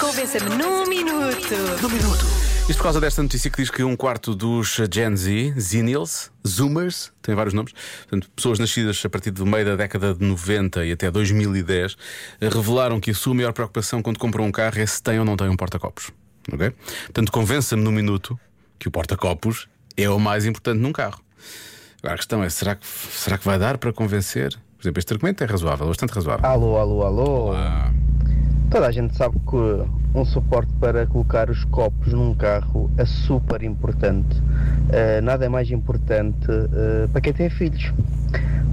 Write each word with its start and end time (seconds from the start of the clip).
Convença-me 0.00 0.56
num 0.56 0.86
minuto. 0.86 1.54
Isto 2.66 2.78
por 2.78 2.84
causa 2.84 2.98
desta 2.98 3.22
notícia 3.22 3.50
que 3.50 3.60
diz 3.60 3.70
que 3.70 3.82
um 3.82 3.94
quarto 3.94 4.34
dos 4.34 4.80
Gen 4.90 5.14
Z, 5.14 5.52
Zennials, 5.60 6.32
Zoomers, 6.46 7.12
tem 7.20 7.34
vários 7.34 7.52
nomes, 7.52 7.74
portanto, 8.08 8.30
pessoas 8.34 8.58
nascidas 8.58 9.04
a 9.04 9.10
partir 9.10 9.30
do 9.30 9.44
meio 9.44 9.66
da 9.66 9.76
década 9.76 10.14
de 10.14 10.24
90 10.24 10.82
e 10.86 10.92
até 10.92 11.10
2010, 11.10 11.94
eh, 12.40 12.48
revelaram 12.48 12.98
que 12.98 13.10
a 13.10 13.14
sua 13.14 13.34
maior 13.34 13.52
preocupação 13.52 14.00
quando 14.00 14.18
compram 14.18 14.46
um 14.46 14.50
carro 14.50 14.80
é 14.80 14.86
se 14.86 15.02
tem 15.02 15.18
ou 15.18 15.26
não 15.26 15.36
tem 15.36 15.50
um 15.50 15.56
porta-copos. 15.56 16.10
Ok? 16.50 16.70
Portanto, 17.04 17.30
convença-me 17.30 17.82
num 17.82 17.92
minuto 17.92 18.40
que 18.78 18.88
o 18.88 18.90
porta-copos 18.90 19.68
é 19.94 20.08
o 20.08 20.18
mais 20.18 20.46
importante 20.46 20.78
num 20.78 20.90
carro. 20.90 21.20
Agora 21.98 22.14
a 22.14 22.16
questão 22.16 22.42
é: 22.42 22.48
será 22.48 22.74
que, 22.74 22.86
será 22.86 23.36
que 23.36 23.44
vai 23.44 23.58
dar 23.58 23.76
para 23.76 23.92
convencer? 23.92 24.58
Por 24.78 24.84
exemplo, 24.84 25.00
este 25.00 25.12
argumento 25.12 25.44
é 25.44 25.46
razoável, 25.46 25.86
bastante 25.86 26.14
razoável. 26.14 26.46
Alô, 26.46 26.78
alô, 26.78 27.02
alô. 27.04 27.52
Ah, 27.52 27.92
Toda 28.70 28.86
a 28.86 28.90
gente 28.90 29.16
sabe 29.16 29.34
que 29.48 30.18
um 30.18 30.26
suporte 30.26 30.70
para 30.78 31.06
colocar 31.06 31.48
os 31.48 31.64
copos 31.64 32.12
num 32.12 32.34
carro 32.34 32.90
é 32.98 33.04
super 33.06 33.62
importante. 33.62 34.42
Eh, 34.90 35.22
nada 35.22 35.46
é 35.46 35.48
mais 35.48 35.70
importante 35.70 36.46
eh, 36.50 37.08
para 37.10 37.20
quem 37.22 37.32
tem 37.32 37.48
filhos. 37.48 37.90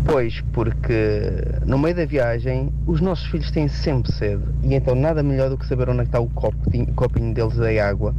Pois, 0.04 0.42
porque 0.52 1.30
no 1.66 1.80
meio 1.80 1.96
da 1.96 2.06
viagem 2.06 2.74
os 2.86 3.00
nossos 3.00 3.26
filhos 3.28 3.50
têm 3.52 3.70
sempre 3.70 4.12
sede 4.12 4.44
e 4.64 4.76
então 4.76 4.96
nada 4.96 5.24
melhor 5.24 5.50
do 5.50 5.58
que 5.58 5.66
saber 5.66 5.90
onde 5.90 6.02
é 6.02 6.04
está 6.04 6.20
o 6.20 6.28
copo, 6.28 6.58
copinho 6.96 7.34
deles 7.34 7.58
em 7.58 7.80
água 7.80 8.14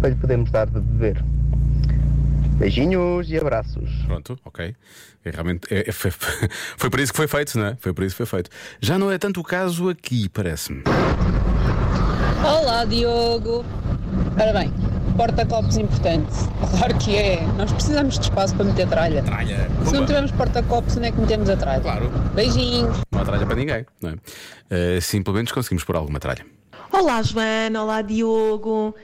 para 0.00 0.10
lhe 0.10 0.16
podermos 0.16 0.50
dar 0.50 0.66
de 0.66 0.80
beber. 0.80 1.24
Beijinhos 2.62 3.28
e 3.28 3.36
abraços. 3.36 3.90
Pronto, 4.06 4.38
ok. 4.44 4.72
É, 5.24 5.30
realmente 5.30 5.66
é- 5.68 5.88
é- 5.88 5.92
foi, 5.92 6.12
foi 6.78 6.88
para 6.90 7.02
isso 7.02 7.12
que 7.12 7.16
foi 7.16 7.26
feito, 7.26 7.58
não 7.58 7.66
é? 7.66 7.76
Foi 7.80 7.92
para 7.92 8.04
isso 8.06 8.14
que 8.14 8.24
foi 8.24 8.26
feito. 8.38 8.50
Já 8.80 8.96
não 8.96 9.10
é 9.10 9.18
tanto 9.18 9.40
o 9.40 9.42
caso 9.42 9.88
aqui, 9.88 10.28
parece-me. 10.28 10.84
Olá, 12.44 12.84
Diogo. 12.84 13.64
Ora 14.40 14.52
bem, 14.52 14.72
porta-copos 15.16 15.76
importante. 15.76 16.32
Claro 16.78 16.96
que 16.98 17.16
é. 17.16 17.44
Nós 17.58 17.72
precisamos 17.72 18.16
de 18.16 18.26
espaço 18.26 18.54
para 18.54 18.64
meter 18.64 18.86
tralha. 18.86 19.24
Tralha. 19.24 19.68
Se 19.84 19.92
não 19.92 20.06
tivermos 20.06 20.30
porta-copos, 20.30 20.96
onde 20.96 21.08
é 21.08 21.10
que 21.10 21.18
metemos 21.20 21.50
a 21.50 21.56
tralha? 21.56 21.80
Claro. 21.82 22.08
Beijinhos. 22.32 22.96
Não 23.10 23.22
há 23.22 23.24
tralha 23.24 23.44
para 23.44 23.56
ninguém, 23.56 23.84
não 24.00 24.10
é? 24.10 25.00
Sim, 25.00 25.20
pelo 25.24 25.34
menos 25.34 25.50
conseguimos 25.50 25.82
pôr 25.82 25.96
alguma 25.96 26.20
tralha. 26.20 26.46
Olá, 26.92 27.20
Joana. 27.22 27.82
Olá, 27.82 28.02
Diogo. 28.02 28.94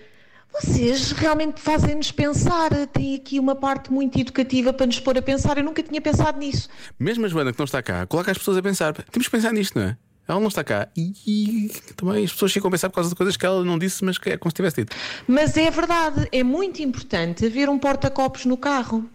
Vocês 0.53 1.13
realmente 1.13 1.61
fazem-nos 1.61 2.11
pensar. 2.11 2.71
Tem 2.89 3.15
aqui 3.15 3.39
uma 3.39 3.55
parte 3.55 3.93
muito 3.93 4.19
educativa 4.19 4.73
para 4.73 4.87
nos 4.87 4.99
pôr 4.99 5.17
a 5.19 5.23
pensar. 5.23 5.59
Eu 5.59 5.65
nunca 5.65 5.83
tinha 5.83 6.01
pensado 6.01 6.39
nisso. 6.39 6.69
Mesmo 6.99 7.27
a 7.27 7.29
Joana 7.29 7.53
que 7.53 7.59
não 7.59 7.65
está 7.65 7.83
cá, 7.83 8.07
coloca 8.07 8.31
as 8.31 8.39
pessoas 8.39 8.57
a 8.57 8.63
pensar. 8.63 8.93
Temos 8.93 9.27
que 9.27 9.31
pensar 9.31 9.53
nisto, 9.53 9.79
não 9.79 9.87
é? 9.87 9.97
Ela 10.29 10.41
não 10.41 10.49
está 10.49 10.63
cá 10.63 10.89
e, 10.95 11.15
e 11.27 11.69
também 11.97 12.23
as 12.23 12.33
pessoas 12.33 12.53
ficam 12.53 12.69
a 12.69 12.71
pensar 12.71 12.91
por 12.91 12.97
causa 12.97 13.09
de 13.09 13.17
coisas 13.17 13.35
que 13.35 13.47
ela 13.47 13.65
não 13.65 13.79
disse, 13.79 14.05
mas 14.05 14.19
que 14.19 14.29
é 14.29 14.37
como 14.37 14.51
se 14.51 14.57
tivesse 14.57 14.77
dito. 14.77 14.95
Mas 15.27 15.57
é 15.57 15.71
verdade, 15.71 16.29
é 16.31 16.43
muito 16.43 16.83
importante 16.83 17.47
haver 17.47 17.71
um 17.71 17.79
porta-copos 17.79 18.45
no 18.45 18.57
carro. 18.57 19.09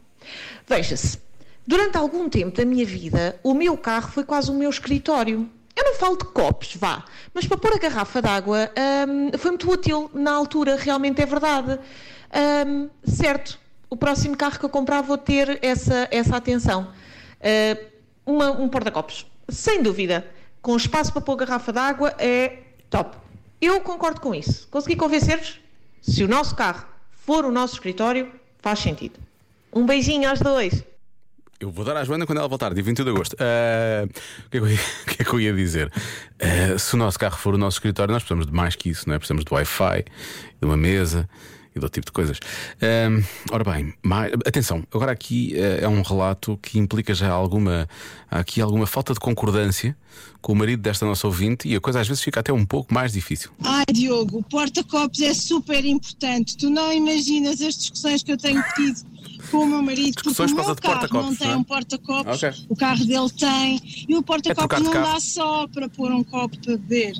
Veja-se, 0.67 1.19
durante 1.67 1.97
algum 1.97 2.27
tempo 2.27 2.57
da 2.57 2.65
minha 2.65 2.85
vida, 2.85 3.39
o 3.43 3.53
meu 3.53 3.77
carro 3.77 4.11
foi 4.11 4.23
quase 4.23 4.49
o 4.49 4.55
meu 4.55 4.71
escritório. 4.71 5.47
Eu 5.83 5.91
não 5.91 5.95
falo 5.99 6.15
de 6.17 6.23
copos, 6.25 6.75
vá, 6.77 7.03
mas 7.33 7.45
para 7.45 7.57
pôr 7.57 7.73
a 7.73 7.77
garrafa 7.77 8.21
d'água 8.21 8.71
hum, 9.05 9.37
foi 9.37 9.51
muito 9.51 9.69
útil 9.69 10.09
na 10.13 10.31
altura, 10.31 10.77
realmente 10.77 11.21
é 11.21 11.25
verdade. 11.25 11.77
Hum, 12.65 12.89
certo, 13.03 13.59
o 13.89 13.97
próximo 13.97 14.37
carro 14.37 14.57
que 14.57 14.63
eu 14.63 14.69
comprar 14.69 15.01
vou 15.01 15.17
ter 15.17 15.59
essa, 15.61 16.07
essa 16.09 16.37
atenção. 16.37 16.87
Uh, 17.41 17.85
uma- 18.25 18.51
um 18.51 18.69
porta-copos, 18.69 19.25
sem 19.49 19.83
dúvida. 19.83 20.25
Com 20.61 20.77
espaço 20.77 21.11
para 21.11 21.21
pôr 21.21 21.35
garrafa 21.35 21.73
d'água 21.73 22.15
é 22.17 22.59
top. 22.89 23.17
Eu 23.59 23.81
concordo 23.81 24.21
com 24.21 24.33
isso. 24.33 24.65
Consegui 24.71 24.95
convencer-vos? 24.95 25.59
Se 26.01 26.23
o 26.23 26.27
nosso 26.29 26.55
carro 26.55 26.85
for 27.11 27.43
o 27.43 27.51
nosso 27.51 27.73
escritório, 27.73 28.31
faz 28.59 28.79
sentido. 28.79 29.19
Um 29.73 29.85
beijinho 29.85 30.29
aos 30.29 30.39
dois. 30.39 30.81
Eu 31.59 31.71
vou 31.71 31.85
dar 31.85 31.95
à 31.95 32.03
Joana 32.03 32.25
quando 32.25 32.39
ela 32.39 32.47
voltar, 32.47 32.73
dia 32.73 32.83
21 32.83 33.05
de 33.05 33.11
agosto. 33.11 33.35
Ah, 33.39 34.05
o, 34.05 34.49
que 34.49 34.57
é 34.57 34.61
que 34.61 34.67
ia, 34.67 34.75
o 35.03 35.05
que 35.05 35.21
é 35.21 35.25
que 35.25 35.33
eu 35.33 35.39
ia 35.39 35.53
dizer? 35.53 35.91
Ah, 36.39 36.77
se 36.77 36.93
o 36.93 36.97
nosso 36.97 37.17
carro 37.17 37.37
for 37.37 37.53
o 37.53 37.57
nosso 37.57 37.77
escritório, 37.77 38.11
nós 38.11 38.23
precisamos 38.23 38.45
de 38.45 38.53
mais 38.53 38.75
que 38.75 38.89
isso, 38.89 39.07
não 39.07 39.15
é? 39.15 39.17
Precisamos 39.17 39.45
de 39.45 39.53
Wi-Fi, 39.53 40.05
de 40.59 40.65
uma 40.65 40.77
mesa 40.77 41.29
e 41.75 41.79
outro 41.79 41.89
tipo 41.89 42.05
de 42.05 42.11
coisas. 42.11 42.39
Ah, 42.81 43.21
ora 43.51 43.63
bem, 43.71 43.93
mais- 44.03 44.33
atenção, 44.45 44.83
agora 44.93 45.11
aqui 45.11 45.53
ah, 45.57 45.83
é 45.83 45.87
um 45.87 46.01
relato 46.01 46.57
que 46.61 46.77
implica 46.79 47.13
já 47.13 47.29
alguma, 47.31 47.87
aqui 48.29 48.61
alguma 48.61 48.85
falta 48.87 49.13
de 49.13 49.19
concordância 49.19 49.95
com 50.41 50.51
o 50.53 50.55
marido 50.55 50.81
desta 50.81 51.05
nossa 51.05 51.25
ouvinte 51.25 51.67
e 51.67 51.75
a 51.75 51.79
coisa 51.81 51.99
às 52.01 52.07
vezes 52.07 52.21
fica 52.23 52.39
até 52.41 52.51
um 52.53 52.65
pouco 52.65 52.93
mais 52.93 53.13
difícil. 53.13 53.49
Ai, 53.63 53.85
Diogo, 53.91 54.39
o 54.39 54.43
porta-copos 54.43 55.21
é 55.21 55.33
super 55.33 55.83
importante. 55.85 56.57
Tu 56.57 56.69
não 56.69 56.91
imaginas 56.91 57.61
as 57.61 57.75
discussões 57.77 58.21
que 58.23 58.31
eu 58.31 58.37
tenho 58.37 58.61
tido 58.75 59.01
com 59.49 59.57
o 59.59 59.65
meu 59.67 59.81
marido, 59.81 60.13
porque 60.13 60.29
Discussões 60.29 60.51
o 60.51 60.55
por 60.55 60.63
causa 60.65 60.79
meu 60.81 61.09
carro 61.09 61.23
não 61.23 61.35
tem 61.35 61.47
não 61.47 61.53
é? 61.53 61.57
um 61.57 61.63
porta-copos, 61.63 62.43
Ok. 62.43 62.65
o 62.69 62.75
carro 62.75 63.05
dele 63.05 63.29
tem, 63.31 64.05
e 64.07 64.15
o 64.15 64.19
É 64.19 64.21
porta-copos 64.21 64.77
de 64.77 64.83
não 64.83 64.91
dá 64.93 65.19
só 65.19 65.67
para 65.67 65.89
pôr 65.89 66.11
um 66.11 66.23
copo 66.23 66.57
para 66.59 66.77
beber. 66.77 67.13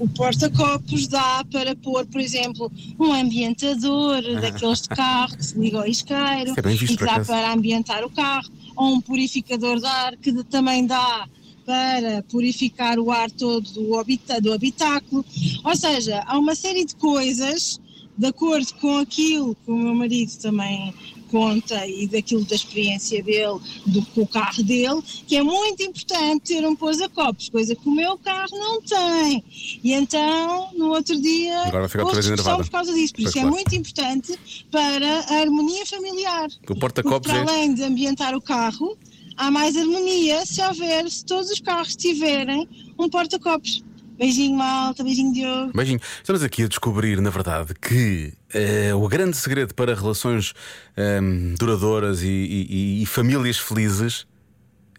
O 0.00 0.08
porta-copos 0.08 1.06
dá 1.08 1.44
para 1.52 1.76
pôr, 1.76 2.06
por 2.06 2.22
exemplo, 2.22 2.72
um 2.98 3.12
ambientador 3.12 4.22
daqueles 4.40 4.80
de 4.80 4.88
carro 4.88 5.36
que 5.36 5.44
se 5.44 5.58
liga 5.58 5.78
ao 5.78 5.86
isqueiro 5.86 6.54
é 6.56 6.62
visto, 6.62 6.94
e 6.94 6.96
que 6.96 7.04
dá 7.04 7.20
para 7.22 7.52
ambientar 7.52 8.02
o 8.02 8.10
carro, 8.10 8.50
ou 8.74 8.94
um 8.94 9.00
purificador 9.00 9.78
de 9.78 9.86
ar 9.86 10.16
que 10.16 10.32
também 10.44 10.86
dá 10.86 11.28
para 11.66 12.22
purificar 12.30 12.98
o 12.98 13.10
ar 13.10 13.30
todo 13.30 13.60
do, 13.72 13.98
habita 13.98 14.40
do 14.40 14.54
habitáculo. 14.54 15.22
Ou 15.62 15.76
seja, 15.76 16.24
há 16.26 16.38
uma 16.38 16.54
série 16.54 16.86
de 16.86 16.96
coisas, 16.96 17.78
de 18.20 18.26
acordo 18.26 18.66
com 18.74 18.98
aquilo 18.98 19.54
que 19.54 19.70
o 19.70 19.74
meu 19.74 19.94
marido 19.94 20.30
também 20.42 20.92
conta 21.30 21.86
e 21.86 22.06
daquilo 22.06 22.44
da 22.44 22.54
experiência 22.54 23.22
dele, 23.22 23.58
do 23.86 24.04
com 24.06 24.20
o 24.20 24.26
carro 24.26 24.62
dele, 24.62 25.00
que 25.26 25.36
é 25.36 25.42
muito 25.42 25.82
importante 25.82 26.54
ter 26.54 26.66
um 26.66 26.76
pousa-copos, 26.76 27.48
coisa 27.48 27.74
que 27.74 27.88
o 27.88 27.90
meu 27.90 28.18
carro 28.18 28.50
não 28.52 28.82
tem. 28.82 29.42
E 29.82 29.94
então, 29.94 30.68
no 30.76 30.88
outro 30.90 31.18
dia, 31.18 31.62
Agora 31.62 31.84
outra 31.84 32.04
vez 32.04 32.26
enervada. 32.26 32.62
por 32.62 32.70
causa 32.70 32.92
disso. 32.92 33.14
Por 33.14 33.22
isso 33.22 33.38
é 33.38 33.40
claro. 33.40 33.54
muito 33.54 33.74
importante 33.74 34.38
para 34.70 35.20
a 35.20 35.40
harmonia 35.40 35.86
familiar. 35.86 36.50
O 36.68 36.78
porta-copos 36.78 37.32
é. 37.32 37.38
além 37.38 37.72
de 37.72 37.82
ambientar 37.84 38.34
o 38.34 38.42
carro, 38.42 38.98
há 39.34 39.50
mais 39.50 39.78
harmonia 39.78 40.44
se 40.44 40.60
houver, 40.62 41.10
se 41.10 41.24
todos 41.24 41.50
os 41.50 41.60
carros 41.60 41.96
tiverem 41.96 42.68
um 42.98 43.08
porta-copos. 43.08 43.82
Beijinho, 44.20 44.54
malta, 44.58 45.02
beijinho, 45.02 45.32
Diogo. 45.32 45.72
Beijinho. 45.74 45.98
Estamos 46.18 46.42
aqui 46.42 46.64
a 46.64 46.68
descobrir, 46.68 47.18
na 47.22 47.30
verdade, 47.30 47.72
que 47.74 48.34
eh, 48.52 48.92
o 48.94 49.08
grande 49.08 49.34
segredo 49.34 49.74
para 49.74 49.94
relações 49.94 50.52
ehm, 50.94 51.54
duradouras 51.58 52.20
e, 52.22 52.26
e- 52.28 53.02
e 53.02 53.06
famílias 53.06 53.56
felizes 53.58 54.26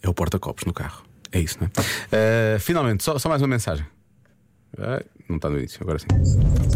é 0.02 0.10
o 0.10 0.14
porta-copos 0.16 0.66
no 0.66 0.74
carro. 0.74 1.04
É 1.32 1.40
isso, 1.40 1.58
não 1.62 1.68
é? 1.68 1.72
Eh, 2.12 2.58
finalmente, 2.60 3.04
só, 3.04 3.20
só 3.20 3.30
mais 3.30 3.44
uma 3.44 3.48
mensagem. 3.48 3.86
Ah, 4.80 5.04
não 5.30 5.36
está 5.36 5.50
no 5.52 5.60
início, 5.60 5.78
agora 5.84 6.00
sim. 6.00 6.08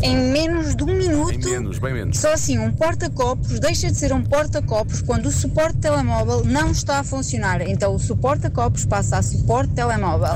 Em 0.04 0.16
menos 0.32 0.76
de 0.76 0.84
um 0.84 0.90
Em 0.92 0.98
minuto, 1.00 1.50
menos, 1.50 1.80
bem 1.80 1.94
menos. 1.96 2.20
só 2.20 2.32
assim 2.32 2.60
um 2.60 2.72
porta-copos 2.72 3.60
deixa 3.60 3.90
de 3.90 3.98
ser 3.98 4.14
um 4.14 4.22
porta-copos 4.22 5.02
quando 5.02 5.26
o 5.28 5.32
suporte 5.32 5.80
telemóvel 5.80 6.44
não 6.46 6.70
está 6.70 7.00
a 7.00 7.04
funcionar. 7.04 7.62
Então 7.68 7.96
o 7.96 8.00
suporta-copos 8.00 8.86
passa 8.86 9.18
a 9.18 9.24
suporte 9.24 9.74
telemóvel. 9.74 10.36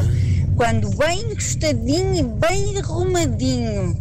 Quando 0.60 0.90
bem 0.98 1.22
encostadinho 1.22 2.16
e 2.16 2.22
bem 2.22 2.78
arrumadinho. 2.78 3.98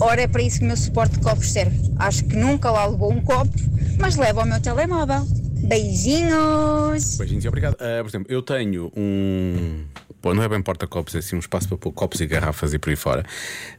Ora, 0.00 0.22
é 0.22 0.28
para 0.28 0.40
isso 0.40 0.60
que 0.60 0.64
o 0.64 0.68
meu 0.68 0.76
suporte 0.76 1.14
de 1.14 1.20
copos 1.20 1.50
serve. 1.50 1.80
Acho 1.98 2.24
que 2.26 2.36
nunca 2.36 2.70
lá 2.70 2.86
levou 2.86 3.12
um 3.12 3.20
copo, 3.20 3.50
mas 3.98 4.14
leva 4.14 4.42
ao 4.42 4.46
meu 4.46 4.60
telemóvel. 4.60 5.26
Beijinhos! 5.64 7.16
Beijinhos 7.18 7.44
e 7.44 7.48
obrigado. 7.48 7.76
Ah, 7.80 8.02
por 8.02 8.08
exemplo, 8.08 8.32
eu 8.32 8.40
tenho 8.40 8.92
um. 8.96 9.84
Pô, 10.22 10.32
não 10.32 10.44
é 10.44 10.48
bem 10.48 10.62
porta-copos, 10.62 11.16
é 11.16 11.18
assim 11.18 11.34
um 11.34 11.40
espaço 11.40 11.66
para 11.66 11.76
pôr 11.76 11.90
copos 11.90 12.20
e 12.20 12.26
garrafas 12.28 12.72
e 12.72 12.78
por 12.78 12.90
aí 12.90 12.96
fora. 12.96 13.24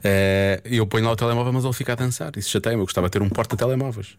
Ah, 0.03 0.61
eu 0.65 0.85
ponho 0.85 1.05
lá 1.05 1.13
o 1.13 1.15
telemóvel, 1.15 1.53
mas 1.53 1.63
ele 1.63 1.73
fica 1.73 1.93
a 1.93 1.95
dançar. 1.95 2.33
Isso 2.35 2.49
chateia-me. 2.49 2.81
Eu 2.81 2.87
gostava 2.87 3.07
de 3.07 3.11
ter 3.11 3.21
um 3.21 3.29
porta-telemóveis. 3.29 4.17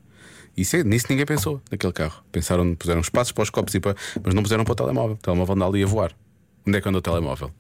Isso 0.57 0.77
é, 0.77 0.83
nisso 0.83 1.09
ninguém 1.11 1.27
pensou, 1.27 1.61
naquele 1.71 1.93
carro. 1.93 2.23
Pensaram, 2.33 2.75
puseram 2.75 3.03
espaços 3.03 3.33
para 3.33 3.43
os 3.43 3.51
copos, 3.51 3.75
e 3.75 3.81
para, 3.81 3.95
mas 4.25 4.35
não 4.35 4.43
puseram 4.43 4.65
para 4.65 4.73
o 4.73 4.77
telemóvel. 4.77 5.17
O 5.17 5.19
telemóvel 5.19 5.55
anda 5.57 5.67
ali 5.67 5.83
a 5.83 5.87
voar. 5.87 6.13
Onde 6.67 6.79
é 6.79 6.81
que 6.81 6.89
anda 6.89 6.97
o 6.97 7.03
telemóvel? 7.03 7.53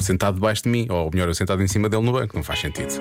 Sentado 0.00 0.34
debaixo 0.34 0.62
de 0.62 0.68
mim, 0.68 0.86
ou 0.88 1.10
melhor, 1.12 1.28
eu 1.28 1.34
sentado 1.34 1.62
em 1.62 1.68
cima 1.68 1.88
dele 1.88 2.02
no 2.02 2.12
banco. 2.12 2.36
Não 2.36 2.42
faz 2.42 2.60
sentido. 2.60 2.94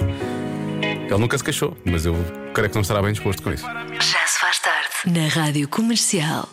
Ele 0.81 1.17
nunca 1.17 1.37
se 1.37 1.43
queixou, 1.43 1.77
mas 1.85 2.05
eu 2.05 2.15
creio 2.53 2.69
que 2.69 2.75
não 2.75 2.81
estará 2.81 3.01
bem 3.01 3.13
disposto 3.13 3.41
com 3.41 3.51
isso. 3.51 3.65
Já 3.65 4.27
se 4.27 4.39
faz 4.39 4.59
tarde. 4.59 4.89
Na 5.05 5.27
Rádio 5.27 5.67
Comercial. 5.69 6.49